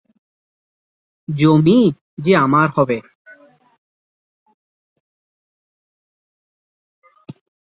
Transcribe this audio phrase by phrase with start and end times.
[1.27, 1.81] জমি
[2.17, 2.97] যে আমার হবে।